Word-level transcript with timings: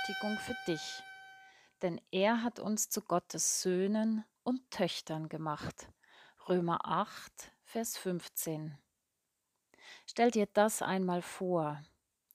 Berechtigung 0.00 0.38
für 0.38 0.56
dich. 0.66 1.02
Denn 1.82 2.00
er 2.10 2.42
hat 2.42 2.58
uns 2.58 2.88
zu 2.88 3.02
Gottes 3.02 3.60
Söhnen 3.60 4.24
und 4.42 4.70
Töchtern 4.70 5.28
gemacht. 5.28 5.88
Römer 6.48 6.86
8, 6.86 7.52
Vers 7.64 7.98
15. 7.98 8.78
Stell 10.06 10.30
dir 10.30 10.46
das 10.46 10.80
einmal 10.80 11.20
vor. 11.20 11.82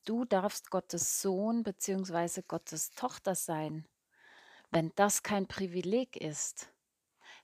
Du 0.06 0.26
darfst 0.26 0.70
Gottes 0.70 1.22
Sohn 1.22 1.64
bzw. 1.64 2.44
Gottes 2.48 2.92
Tochter 2.92 3.34
sein. 3.34 3.88
Wenn 4.70 4.92
das 4.96 5.24
kein 5.24 5.48
Privileg 5.48 6.18
ist, 6.18 6.72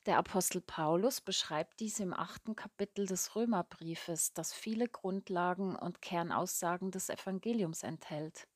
der 0.05 0.17
Apostel 0.17 0.61
Paulus 0.61 1.21
beschreibt 1.21 1.79
dies 1.79 1.99
im 1.99 2.13
achten 2.13 2.55
Kapitel 2.55 3.07
des 3.07 3.35
Römerbriefes, 3.35 4.33
das 4.33 4.53
viele 4.53 4.87
Grundlagen 4.87 5.75
und 5.75 6.01
Kernaussagen 6.01 6.91
des 6.91 7.09
Evangeliums 7.09 7.83
enthält. 7.83 8.47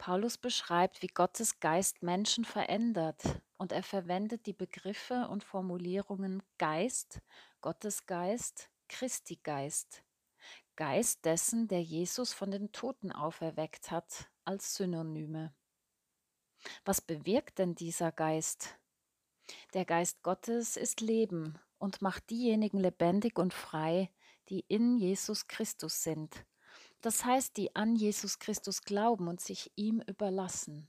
Paulus 0.00 0.38
beschreibt, 0.38 1.02
wie 1.02 1.08
Gottes 1.08 1.60
Geist 1.60 2.02
Menschen 2.02 2.46
verändert 2.46 3.22
und 3.58 3.70
er 3.70 3.82
verwendet 3.82 4.46
die 4.46 4.54
Begriffe 4.54 5.28
und 5.28 5.44
Formulierungen 5.44 6.42
Geist, 6.56 7.20
Gottes 7.60 8.06
Geist, 8.06 8.70
Christi 8.88 9.38
Geist, 9.42 10.02
Geist 10.74 11.26
dessen, 11.26 11.68
der 11.68 11.82
Jesus 11.82 12.32
von 12.32 12.50
den 12.50 12.72
Toten 12.72 13.12
auferweckt 13.12 13.90
hat, 13.90 14.30
als 14.46 14.74
Synonyme. 14.74 15.52
Was 16.86 17.02
bewirkt 17.02 17.58
denn 17.58 17.74
dieser 17.74 18.10
Geist? 18.10 18.78
Der 19.74 19.84
Geist 19.84 20.22
Gottes 20.22 20.78
ist 20.78 21.02
Leben 21.02 21.58
und 21.76 22.00
macht 22.00 22.30
diejenigen 22.30 22.78
lebendig 22.78 23.38
und 23.38 23.52
frei, 23.52 24.10
die 24.48 24.64
in 24.66 24.96
Jesus 24.96 25.46
Christus 25.46 26.02
sind. 26.02 26.46
Das 27.00 27.24
heißt, 27.24 27.56
die 27.56 27.74
an 27.74 27.96
Jesus 27.96 28.38
Christus 28.38 28.82
glauben 28.82 29.28
und 29.28 29.40
sich 29.40 29.72
ihm 29.76 30.02
überlassen. 30.06 30.88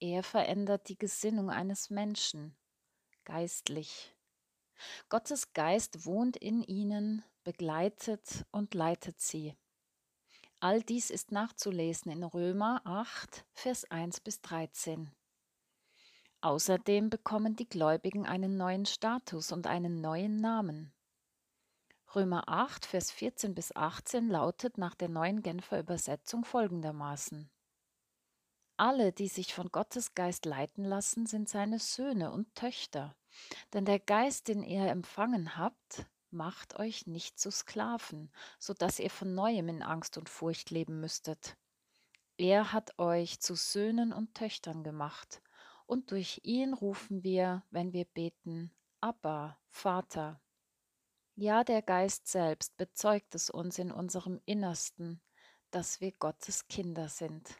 Er 0.00 0.22
verändert 0.22 0.88
die 0.88 0.98
Gesinnung 0.98 1.50
eines 1.50 1.90
Menschen, 1.90 2.56
geistlich. 3.24 4.14
Gottes 5.08 5.52
Geist 5.52 6.04
wohnt 6.04 6.36
in 6.36 6.62
ihnen, 6.62 7.24
begleitet 7.42 8.44
und 8.50 8.74
leitet 8.74 9.20
sie. 9.20 9.54
All 10.60 10.82
dies 10.82 11.10
ist 11.10 11.30
nachzulesen 11.30 12.10
in 12.10 12.24
Römer 12.24 12.80
8, 12.84 13.44
Vers 13.52 13.84
1 13.90 14.20
bis 14.20 14.40
13. 14.40 15.10
Außerdem 16.40 17.10
bekommen 17.10 17.54
die 17.54 17.68
Gläubigen 17.68 18.24
einen 18.24 18.56
neuen 18.56 18.86
Status 18.86 19.52
und 19.52 19.66
einen 19.66 20.00
neuen 20.00 20.40
Namen. 20.40 20.93
Römer 22.14 22.48
8, 22.48 22.86
Vers 22.86 23.10
14 23.10 23.56
bis 23.56 23.74
18 23.74 24.28
lautet 24.28 24.78
nach 24.78 24.94
der 24.94 25.08
neuen 25.08 25.42
Genfer 25.42 25.80
Übersetzung 25.80 26.44
folgendermaßen. 26.44 27.50
Alle, 28.76 29.12
die 29.12 29.26
sich 29.26 29.52
von 29.52 29.70
Gottes 29.70 30.14
Geist 30.14 30.46
leiten 30.46 30.84
lassen, 30.84 31.26
sind 31.26 31.48
seine 31.48 31.80
Söhne 31.80 32.30
und 32.30 32.54
Töchter. 32.54 33.16
Denn 33.72 33.84
der 33.84 33.98
Geist, 33.98 34.46
den 34.46 34.62
ihr 34.62 34.86
empfangen 34.86 35.56
habt, 35.56 36.06
macht 36.30 36.78
euch 36.78 37.08
nicht 37.08 37.38
zu 37.38 37.50
Sklaven, 37.50 38.30
so 38.60 38.74
dass 38.74 39.00
ihr 39.00 39.10
von 39.10 39.34
neuem 39.34 39.68
in 39.68 39.82
Angst 39.82 40.16
und 40.16 40.28
Furcht 40.28 40.70
leben 40.70 41.00
müsstet. 41.00 41.56
Er 42.36 42.72
hat 42.72 42.96
euch 42.98 43.40
zu 43.40 43.56
Söhnen 43.56 44.12
und 44.12 44.34
Töchtern 44.34 44.84
gemacht 44.84 45.42
und 45.86 46.12
durch 46.12 46.40
ihn 46.44 46.74
rufen 46.74 47.24
wir, 47.24 47.64
wenn 47.70 47.92
wir 47.92 48.04
beten, 48.04 48.72
Abba, 49.00 49.58
Vater. 49.68 50.40
Ja, 51.36 51.64
der 51.64 51.82
Geist 51.82 52.28
selbst 52.28 52.76
bezeugt 52.76 53.34
es 53.34 53.50
uns 53.50 53.80
in 53.80 53.90
unserem 53.90 54.40
Innersten, 54.44 55.20
dass 55.72 56.00
wir 56.00 56.12
Gottes 56.12 56.68
Kinder 56.68 57.08
sind. 57.08 57.56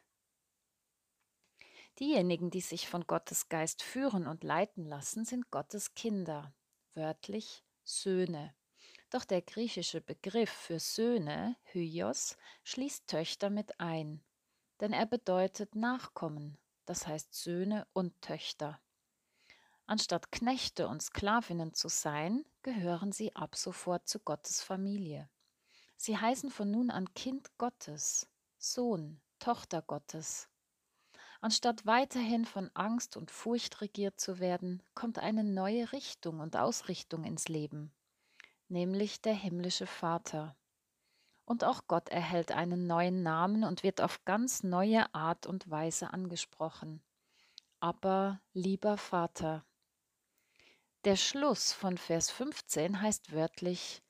Diejenigen, 1.98 2.50
die 2.50 2.60
sich 2.60 2.88
von 2.88 3.04
Gottes 3.08 3.48
Geist 3.48 3.82
führen 3.82 4.28
und 4.28 4.44
leiten 4.44 4.84
lassen, 4.84 5.24
sind 5.24 5.50
Gottes 5.50 5.94
Kinder, 5.94 6.54
wörtlich 6.94 7.64
Söhne. 7.82 8.54
Doch 9.10 9.24
der 9.24 9.42
griechische 9.42 10.00
Begriff 10.00 10.50
für 10.50 10.78
Söhne, 10.78 11.56
Hyos, 11.64 12.36
schließt 12.62 13.08
Töchter 13.08 13.50
mit 13.50 13.80
ein, 13.80 14.24
denn 14.80 14.92
er 14.92 15.06
bedeutet 15.06 15.74
Nachkommen, 15.74 16.58
das 16.84 17.08
heißt 17.08 17.34
Söhne 17.34 17.88
und 17.92 18.20
Töchter. 18.22 18.80
Anstatt 19.86 20.32
Knechte 20.32 20.88
und 20.88 21.02
Sklavinnen 21.02 21.74
zu 21.74 21.88
sein, 21.88 22.44
gehören 22.62 23.12
sie 23.12 23.36
ab 23.36 23.54
sofort 23.54 24.08
zu 24.08 24.18
Gottes 24.18 24.62
Familie. 24.62 25.28
Sie 25.96 26.16
heißen 26.16 26.50
von 26.50 26.70
nun 26.70 26.90
an 26.90 27.12
Kind 27.14 27.56
Gottes, 27.58 28.26
Sohn, 28.56 29.20
Tochter 29.38 29.82
Gottes. 29.82 30.48
Anstatt 31.42 31.84
weiterhin 31.84 32.46
von 32.46 32.70
Angst 32.72 33.18
und 33.18 33.30
Furcht 33.30 33.82
regiert 33.82 34.18
zu 34.18 34.38
werden, 34.38 34.82
kommt 34.94 35.18
eine 35.18 35.44
neue 35.44 35.92
Richtung 35.92 36.40
und 36.40 36.56
Ausrichtung 36.56 37.24
ins 37.24 37.48
Leben, 37.48 37.92
nämlich 38.68 39.20
der 39.20 39.34
himmlische 39.34 39.86
Vater. 39.86 40.56
Und 41.44 41.62
auch 41.62 41.82
Gott 41.88 42.08
erhält 42.08 42.52
einen 42.52 42.86
neuen 42.86 43.22
Namen 43.22 43.64
und 43.64 43.82
wird 43.82 44.00
auf 44.00 44.24
ganz 44.24 44.62
neue 44.62 45.14
Art 45.14 45.46
und 45.46 45.70
Weise 45.70 46.14
angesprochen. 46.14 47.02
Aber 47.80 48.40
lieber 48.54 48.96
Vater. 48.96 49.66
Der 51.04 51.16
Schluss 51.16 51.74
von 51.74 51.98
Vers 51.98 52.30
15 52.30 53.02
heißt 53.02 53.32
wörtlich, 53.32 54.02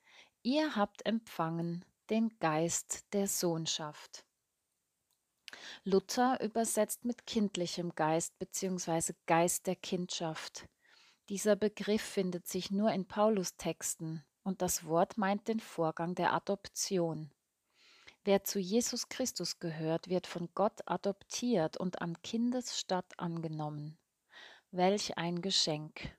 ihr 0.43 0.77
habt 0.77 1.05
empfangen 1.05 1.83
den 2.09 2.39
Geist 2.39 3.03
der 3.11 3.27
Sohnschaft. 3.27 4.25
Luther 5.83 6.39
übersetzt 6.41 7.03
mit 7.03 7.25
kindlichem 7.25 7.93
Geist 7.95 8.39
bzw. 8.39 9.11
Geist 9.25 9.67
der 9.67 9.75
Kindschaft. 9.75 10.69
Dieser 11.27 11.57
Begriff 11.57 12.01
findet 12.01 12.47
sich 12.47 12.71
nur 12.71 12.93
in 12.93 13.05
Paulus 13.05 13.57
Texten 13.57 14.23
und 14.43 14.61
das 14.61 14.85
Wort 14.85 15.17
meint 15.17 15.49
den 15.49 15.59
Vorgang 15.59 16.15
der 16.15 16.31
Adoption. 16.31 17.29
Wer 18.23 18.45
zu 18.45 18.57
Jesus 18.57 19.09
Christus 19.09 19.59
gehört, 19.59 20.07
wird 20.07 20.27
von 20.27 20.47
Gott 20.55 20.79
adoptiert 20.85 21.75
und 21.75 22.01
an 22.01 22.21
Kindesstatt 22.21 23.19
angenommen. 23.19 23.97
Welch 24.71 25.17
ein 25.17 25.41
Geschenk. 25.41 26.15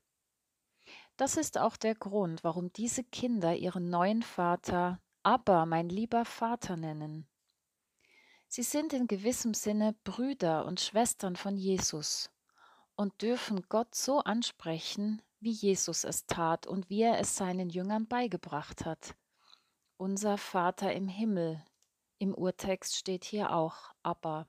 Das 1.16 1.36
ist 1.36 1.58
auch 1.58 1.76
der 1.76 1.94
Grund, 1.94 2.44
warum 2.44 2.72
diese 2.72 3.02
Kinder 3.02 3.54
ihren 3.54 3.88
neuen 3.88 4.22
Vater 4.22 5.00
aber 5.22 5.66
mein 5.66 5.88
lieber 5.88 6.24
Vater 6.24 6.76
nennen. 6.76 7.26
Sie 8.46 8.62
sind 8.62 8.92
in 8.92 9.08
gewissem 9.08 9.54
Sinne 9.54 9.94
Brüder 10.04 10.66
und 10.66 10.80
Schwestern 10.80 11.34
von 11.34 11.56
Jesus 11.56 12.30
und 12.94 13.22
dürfen 13.22 13.62
Gott 13.68 13.94
so 13.94 14.20
ansprechen, 14.20 15.20
wie 15.40 15.50
Jesus 15.50 16.04
es 16.04 16.26
tat 16.26 16.68
und 16.68 16.90
wie 16.90 17.02
er 17.02 17.18
es 17.18 17.34
seinen 17.34 17.70
Jüngern 17.70 18.06
beigebracht 18.06 18.84
hat. 18.84 19.16
Unser 19.96 20.38
Vater 20.38 20.92
im 20.92 21.08
Himmel. 21.08 21.64
Im 22.18 22.32
Urtext 22.32 22.94
steht 22.94 23.24
hier 23.24 23.52
auch 23.52 23.90
Abba. 24.04 24.46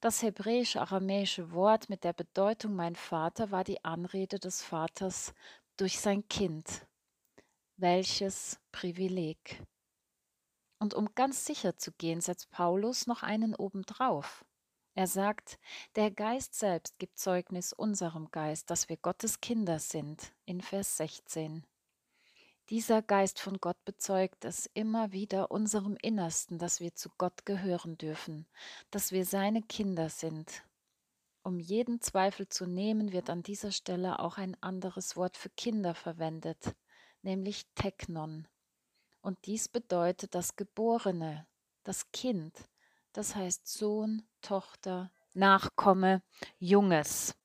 Das 0.00 0.22
hebräisch-aramäische 0.22 1.52
Wort 1.52 1.88
mit 1.88 2.04
der 2.04 2.12
Bedeutung 2.12 2.74
mein 2.74 2.96
Vater 2.96 3.50
war 3.50 3.64
die 3.64 3.84
Anrede 3.84 4.38
des 4.38 4.62
Vaters 4.62 5.32
durch 5.76 6.00
sein 6.00 6.26
Kind. 6.28 6.86
Welches 7.76 8.58
Privileg. 8.72 9.62
Und 10.78 10.94
um 10.94 11.14
ganz 11.14 11.44
sicher 11.44 11.76
zu 11.76 11.92
gehen, 11.92 12.20
setzt 12.20 12.50
Paulus 12.50 13.06
noch 13.06 13.22
einen 13.22 13.54
obendrauf. 13.54 14.44
Er 14.94 15.06
sagt, 15.06 15.58
der 15.94 16.10
Geist 16.10 16.54
selbst 16.54 16.98
gibt 16.98 17.18
Zeugnis 17.18 17.74
unserem 17.74 18.30
Geist, 18.30 18.70
dass 18.70 18.88
wir 18.88 18.96
Gottes 18.96 19.40
Kinder 19.40 19.78
sind, 19.78 20.32
in 20.46 20.62
Vers 20.62 20.96
16. 20.96 21.64
Dieser 22.70 23.02
Geist 23.02 23.38
von 23.38 23.60
Gott 23.60 23.76
bezeugt 23.84 24.44
es 24.44 24.68
immer 24.72 25.12
wieder 25.12 25.50
unserem 25.50 25.96
Innersten, 26.00 26.58
dass 26.58 26.80
wir 26.80 26.94
zu 26.94 27.10
Gott 27.18 27.44
gehören 27.44 27.98
dürfen, 27.98 28.46
dass 28.90 29.12
wir 29.12 29.26
seine 29.26 29.62
Kinder 29.62 30.08
sind. 30.08 30.64
Um 31.46 31.60
jeden 31.60 32.00
Zweifel 32.00 32.48
zu 32.48 32.66
nehmen, 32.66 33.12
wird 33.12 33.30
an 33.30 33.44
dieser 33.44 33.70
Stelle 33.70 34.18
auch 34.18 34.36
ein 34.36 34.60
anderes 34.64 35.14
Wort 35.14 35.36
für 35.36 35.48
Kinder 35.50 35.94
verwendet, 35.94 36.74
nämlich 37.22 37.68
Teknon. 37.76 38.48
Und 39.20 39.38
dies 39.46 39.68
bedeutet 39.68 40.34
das 40.34 40.56
Geborene, 40.56 41.46
das 41.84 42.10
Kind, 42.10 42.52
das 43.12 43.36
heißt 43.36 43.68
Sohn, 43.68 44.26
Tochter, 44.40 45.12
Nachkomme, 45.34 46.20
Junges. 46.58 47.36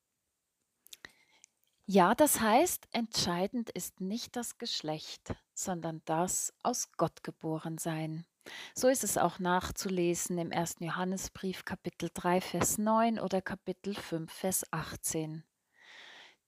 Ja, 1.93 2.15
das 2.15 2.39
heißt, 2.39 2.87
entscheidend 2.93 3.69
ist 3.69 3.99
nicht 3.99 4.37
das 4.37 4.57
Geschlecht, 4.57 5.35
sondern 5.53 6.01
das 6.05 6.53
aus 6.63 6.93
Gott 6.95 7.21
geboren 7.21 7.77
sein. 7.77 8.25
So 8.73 8.87
ist 8.87 9.03
es 9.03 9.17
auch 9.17 9.39
nachzulesen 9.39 10.37
im 10.37 10.53
1. 10.53 10.75
Johannesbrief 10.79 11.65
Kapitel 11.65 12.09
3 12.13 12.39
Vers 12.39 12.77
9 12.77 13.19
oder 13.19 13.41
Kapitel 13.41 13.93
5 13.93 14.31
Vers 14.31 14.63
18. 14.71 15.43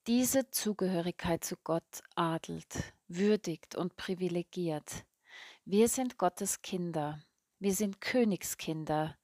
Diese 0.08 0.50
Zugehörigkeit 0.50 1.44
zu 1.44 1.58
Gott 1.62 2.04
adelt, 2.16 2.94
würdigt 3.10 3.76
und 3.76 3.98
privilegiert. 3.98 5.04
Wir 5.66 5.90
sind 5.90 6.18
Gottes 6.18 6.62
Kinder. 6.62 7.20
Wir 7.60 7.74
sind 7.74 8.00
Königskinder. 8.00 9.18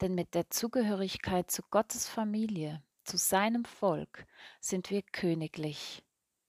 Denn 0.00 0.14
mit 0.14 0.32
der 0.32 0.48
Zugehörigkeit 0.48 1.50
zu 1.50 1.60
Gottes 1.70 2.08
Familie, 2.08 2.82
zu 3.06 3.16
seinem 3.16 3.64
Volk, 3.64 4.26
sind 4.60 4.90
wir 4.90 5.02
königlich, 5.02 6.04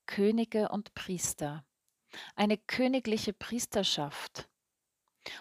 Könige 0.06 0.69
und 0.69 0.94
Priester, 0.94 1.65
eine 2.36 2.57
königliche 2.57 3.33
Priesterschaft. 3.33 4.50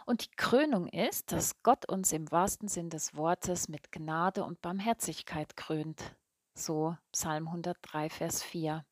Und 0.05 0.25
die 0.25 0.37
Krönung 0.37 0.89
ist, 0.89 1.33
dass 1.33 1.63
Gott 1.63 1.89
uns 1.89 2.13
im 2.13 2.31
wahrsten 2.31 2.69
Sinn 2.69 2.91
des 2.91 3.15
Wortes 3.15 3.69
mit 3.69 3.93
Gnade 3.93 4.45
und 4.45 4.61
Barmherzigkeit 4.61 5.57
krönt. 5.57 6.17
So 6.55 6.97
Psalm 7.13 7.47
103, 7.47 8.11
Vers 8.11 8.43
4. 8.43 8.85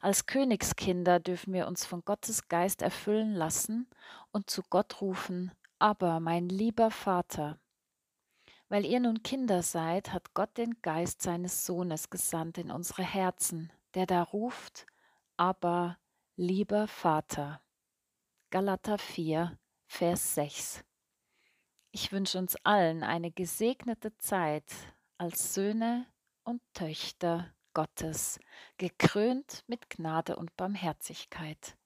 Als 0.00 0.26
Königskinder 0.26 1.20
dürfen 1.20 1.52
wir 1.52 1.66
uns 1.66 1.84
von 1.84 2.04
Gottes 2.04 2.48
Geist 2.48 2.82
erfüllen 2.82 3.34
lassen 3.34 3.88
und 4.30 4.50
zu 4.50 4.62
Gott 4.70 5.00
rufen, 5.00 5.52
aber 5.78 6.20
mein 6.20 6.48
lieber 6.48 6.90
Vater. 6.90 7.58
Weil 8.74 8.86
ihr 8.86 8.98
nun 8.98 9.22
Kinder 9.22 9.62
seid, 9.62 10.12
hat 10.12 10.34
Gott 10.34 10.58
den 10.58 10.82
Geist 10.82 11.22
seines 11.22 11.64
Sohnes 11.64 12.10
gesandt 12.10 12.58
in 12.58 12.72
unsere 12.72 13.04
Herzen, 13.04 13.72
der 13.94 14.04
da 14.04 14.20
ruft, 14.20 14.84
aber 15.36 15.96
lieber 16.34 16.88
Vater. 16.88 17.62
Galater 18.50 18.98
4, 18.98 19.56
Vers 19.86 20.34
6. 20.34 20.84
Ich 21.92 22.10
wünsche 22.10 22.36
uns 22.36 22.56
allen 22.64 23.04
eine 23.04 23.30
gesegnete 23.30 24.16
Zeit 24.16 24.68
als 25.18 25.54
Söhne 25.54 26.08
und 26.42 26.60
Töchter 26.72 27.54
Gottes, 27.74 28.40
gekrönt 28.76 29.62
mit 29.68 29.88
Gnade 29.88 30.34
und 30.34 30.56
Barmherzigkeit. 30.56 31.76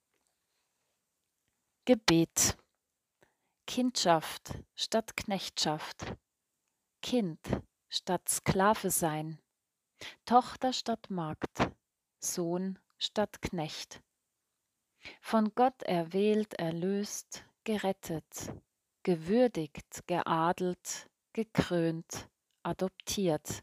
Gebet. 1.84 2.56
Kindschaft 3.66 4.54
statt 4.74 5.18
Knechtschaft. 5.18 6.16
Kind 7.02 7.40
statt 7.88 8.28
Sklave 8.28 8.90
sein. 8.90 9.38
Tochter 10.24 10.72
statt 10.72 11.10
Magd. 11.10 11.70
Sohn 12.20 12.78
statt 12.98 13.40
Knecht. 13.42 14.02
Von 15.20 15.54
Gott 15.54 15.82
erwählt, 15.84 16.54
erlöst, 16.54 17.44
gerettet, 17.64 18.52
gewürdigt, 19.04 20.06
geadelt, 20.06 21.08
gekrönt, 21.32 22.28
adoptiert, 22.62 23.62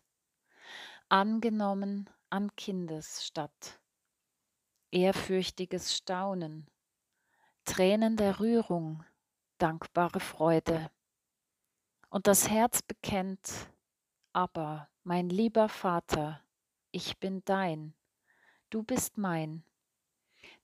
angenommen 1.09 2.09
an 2.29 2.55
Kindesstatt, 2.55 3.79
ehrfürchtiges 4.91 5.95
Staunen, 5.95 6.67
Tränen 7.65 8.15
der 8.15 8.39
Rührung, 8.39 9.03
dankbare 9.57 10.19
Freude. 10.19 10.89
Und 12.15 12.27
das 12.27 12.49
Herz 12.49 12.81
bekennt, 12.81 13.51
aber 14.31 14.87
mein 15.03 15.27
lieber 15.27 15.67
Vater, 15.67 16.39
ich 16.91 17.19
bin 17.19 17.41
dein, 17.43 17.93
du 18.69 18.83
bist 18.83 19.17
mein, 19.17 19.65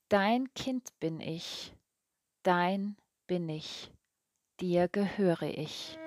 dein 0.07 0.53
Kind 0.53 0.97
bin 1.01 1.19
ich, 1.19 1.75
dein 2.43 2.95
bin 3.27 3.49
ich, 3.49 3.91
dir 4.61 4.87
gehöre 4.87 5.41
ich. 5.41 5.99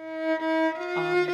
Amen. 0.97 1.34